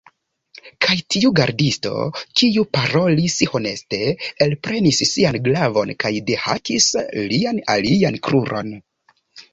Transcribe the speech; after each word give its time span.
Kaj 0.85 0.93
tiu 1.15 1.29
gardisto, 1.39 1.91
kiu 2.41 2.63
parolis 2.77 3.37
honeste, 3.51 3.99
elprenis 4.47 5.03
sian 5.11 5.37
glavon 5.49 5.93
kaj 6.05 6.13
dehakis 6.31 6.89
lian 7.31 7.61
alian 7.77 8.19
kruron. 8.29 8.75